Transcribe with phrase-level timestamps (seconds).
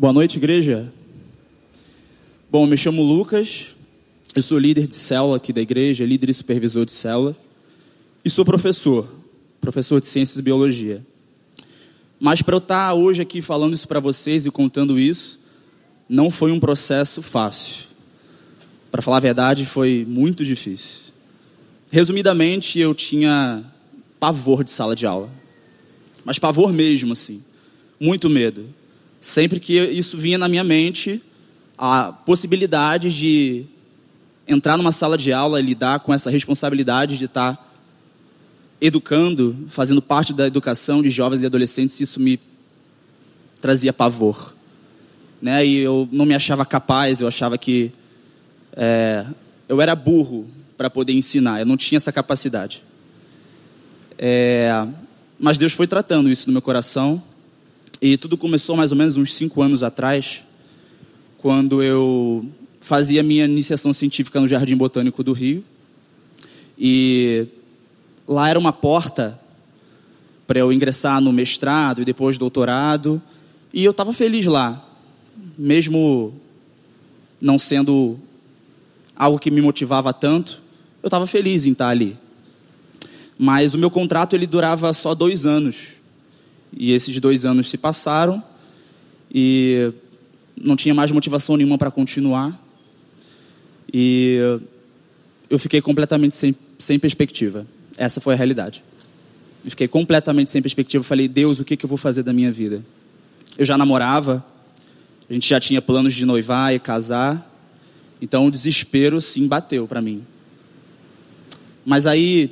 [0.00, 0.92] Boa noite, igreja.
[2.48, 3.74] Bom, me chamo Lucas,
[4.32, 7.36] eu sou líder de célula aqui da igreja, líder e supervisor de célula,
[8.24, 9.12] e sou professor,
[9.60, 11.04] professor de ciências e biologia.
[12.20, 15.40] Mas para eu estar hoje aqui falando isso para vocês e contando isso,
[16.08, 17.86] não foi um processo fácil.
[18.92, 21.12] Para falar a verdade, foi muito difícil.
[21.90, 23.64] Resumidamente, eu tinha
[24.20, 25.28] pavor de sala de aula.
[26.24, 27.42] Mas pavor mesmo, assim.
[27.98, 28.77] Muito medo.
[29.20, 31.22] Sempre que isso vinha na minha mente,
[31.76, 33.64] a possibilidade de
[34.46, 37.66] entrar numa sala de aula e lidar com essa responsabilidade de estar
[38.80, 42.40] educando, fazendo parte da educação de jovens e adolescentes, isso me
[43.60, 44.54] trazia pavor.
[45.42, 45.66] Né?
[45.66, 47.92] E eu não me achava capaz, eu achava que
[48.72, 49.26] é,
[49.68, 52.82] eu era burro para poder ensinar, eu não tinha essa capacidade.
[54.16, 54.86] É,
[55.38, 57.22] mas Deus foi tratando isso no meu coração
[58.00, 60.44] e tudo começou mais ou menos uns cinco anos atrás,
[61.36, 62.46] quando eu
[62.80, 65.64] fazia minha iniciação científica no Jardim Botânico do Rio.
[66.78, 67.46] E
[68.26, 69.38] lá era uma porta
[70.46, 73.20] para eu ingressar no mestrado e depois doutorado.
[73.74, 74.82] E eu estava feliz lá,
[75.58, 76.32] mesmo
[77.40, 78.18] não sendo
[79.14, 80.62] algo que me motivava tanto,
[81.02, 82.16] eu estava feliz em estar ali.
[83.36, 85.97] Mas o meu contrato ele durava só dois anos.
[86.72, 88.42] E esses dois anos se passaram
[89.32, 89.92] e
[90.56, 92.58] não tinha mais motivação nenhuma para continuar.
[93.92, 94.38] E
[95.48, 97.66] eu fiquei completamente sem, sem perspectiva.
[97.96, 98.82] Essa foi a realidade.
[99.64, 101.02] Eu fiquei completamente sem perspectiva.
[101.02, 102.84] Falei, Deus, o que, que eu vou fazer da minha vida?
[103.56, 104.44] Eu já namorava,
[105.28, 107.52] a gente já tinha planos de noivar e casar.
[108.20, 110.24] Então o desespero sim bateu para mim.
[111.84, 112.50] Mas aí,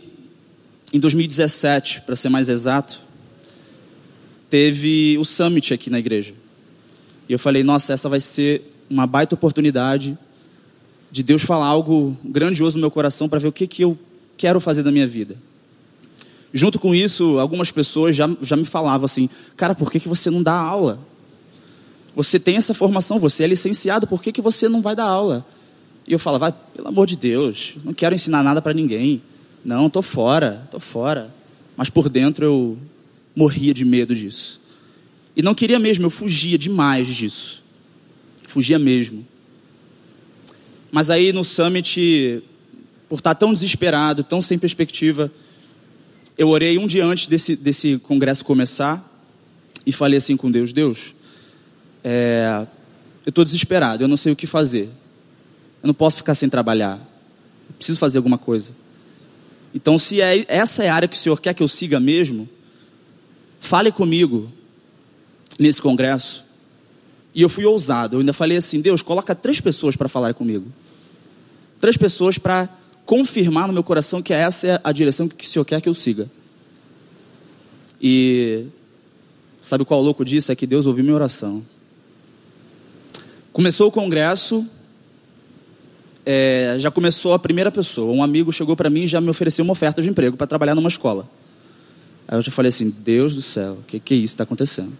[0.92, 3.00] em 2017, para ser mais exato,
[4.48, 6.34] teve o summit aqui na igreja.
[7.28, 10.16] E eu falei, nossa, essa vai ser uma baita oportunidade
[11.10, 13.98] de Deus falar algo grandioso no meu coração para ver o que, que eu
[14.36, 15.36] quero fazer da minha vida.
[16.52, 20.30] Junto com isso, algumas pessoas já, já me falavam assim, cara, por que, que você
[20.30, 21.00] não dá aula?
[22.14, 25.44] Você tem essa formação, você é licenciado, por que, que você não vai dar aula?
[26.06, 29.20] E eu falava, pelo amor de Deus, não quero ensinar nada para ninguém.
[29.64, 31.34] Não, tô fora, tô fora.
[31.76, 32.78] Mas por dentro eu
[33.36, 34.58] morria de medo disso.
[35.36, 37.62] E não queria mesmo, eu fugia demais disso.
[38.48, 39.26] Fugia mesmo.
[40.90, 42.42] Mas aí no summit,
[43.06, 45.30] por estar tão desesperado, tão sem perspectiva,
[46.38, 49.12] eu orei um dia antes desse, desse congresso começar
[49.84, 51.14] e falei assim com Deus: Deus,
[52.02, 52.66] é,
[53.26, 54.88] eu estou desesperado, eu não sei o que fazer.
[55.82, 56.98] Eu não posso ficar sem trabalhar.
[57.68, 58.74] Eu preciso fazer alguma coisa.
[59.74, 62.48] Então, se é, essa é a área que o Senhor quer que eu siga mesmo,
[63.58, 64.50] fale comigo
[65.58, 66.44] nesse congresso.
[67.34, 68.16] E eu fui ousado.
[68.16, 70.66] Eu ainda falei assim: Deus, coloca três pessoas para falar comigo.
[71.80, 72.68] Três pessoas para
[73.04, 75.94] confirmar no meu coração que essa é a direção que o Senhor quer que eu
[75.94, 76.30] siga.
[78.00, 78.66] E
[79.62, 80.50] sabe qual é o louco disso?
[80.50, 81.64] É que Deus ouviu minha oração.
[83.52, 84.66] Começou o congresso,
[86.26, 88.12] é, já começou a primeira pessoa.
[88.12, 90.74] Um amigo chegou para mim e já me ofereceu uma oferta de emprego para trabalhar
[90.74, 91.28] numa escola.
[92.28, 94.92] Aí eu já falei assim: Deus do céu, o que, que é isso está acontecendo?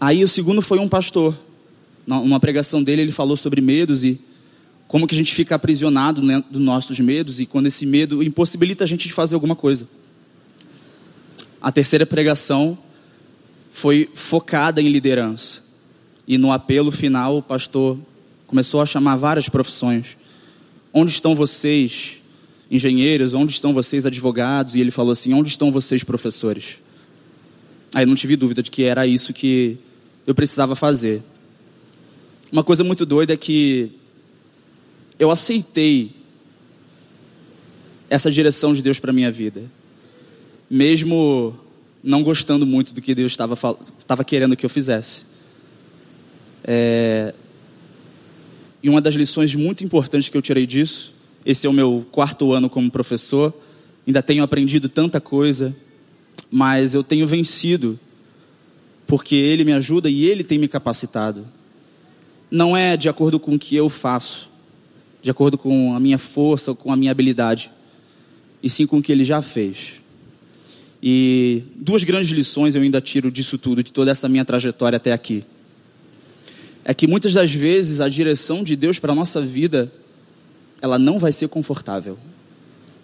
[0.00, 1.36] Aí o segundo foi um pastor.
[2.06, 4.20] Numa pregação dele, ele falou sobre medos e
[4.86, 8.84] como que a gente fica aprisionado dentro dos nossos medos e quando esse medo impossibilita
[8.84, 9.88] a gente de fazer alguma coisa.
[11.60, 12.78] A terceira pregação
[13.70, 15.62] foi focada em liderança.
[16.28, 17.98] E no apelo final, o pastor
[18.46, 20.16] começou a chamar várias profissões.
[20.92, 22.18] Onde estão vocês,
[22.70, 23.34] engenheiros?
[23.34, 24.74] Onde estão vocês, advogados?
[24.74, 26.78] E ele falou assim: Onde estão vocês, professores?
[27.94, 29.78] Aí não tive dúvida de que era isso que
[30.26, 31.22] eu precisava fazer.
[32.50, 33.90] Uma coisa muito doida é que
[35.18, 36.10] eu aceitei
[38.08, 39.62] essa direção de Deus para minha vida,
[40.70, 41.58] mesmo
[42.02, 45.24] não gostando muito do que Deus estava querendo que eu fizesse.
[46.62, 47.34] É...
[48.82, 51.15] E uma das lições muito importantes que eu tirei disso,
[51.46, 53.54] esse é o meu quarto ano como professor,
[54.04, 55.74] ainda tenho aprendido tanta coisa,
[56.50, 57.96] mas eu tenho vencido
[59.06, 61.46] porque Ele me ajuda e Ele tem me capacitado.
[62.50, 64.50] Não é de acordo com o que eu faço,
[65.22, 67.70] de acordo com a minha força ou com a minha habilidade,
[68.60, 70.02] e sim com o que Ele já fez.
[71.00, 75.12] E duas grandes lições eu ainda tiro disso tudo, de toda essa minha trajetória até
[75.12, 75.44] aqui.
[76.84, 79.92] É que muitas das vezes a direção de Deus para a nossa vida,
[80.80, 82.18] ela não vai ser confortável,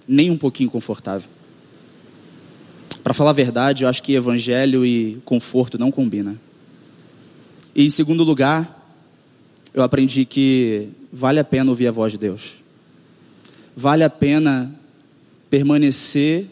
[0.06, 1.28] nem um pouquinho confortável.
[3.02, 6.38] Para falar a verdade, eu acho que evangelho e conforto não combinam.
[7.74, 8.78] E em segundo lugar,
[9.74, 12.54] eu aprendi que vale a pena ouvir a voz de Deus.
[13.74, 14.72] Vale a pena
[15.48, 16.46] permanecer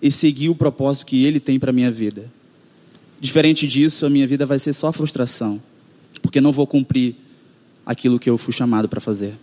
[0.00, 2.30] e seguir o propósito que Ele tem para minha vida.
[3.20, 5.62] Diferente disso, a minha vida vai ser só frustração,
[6.20, 7.14] porque não vou cumprir
[7.84, 9.34] aquilo que eu fui chamado para fazer.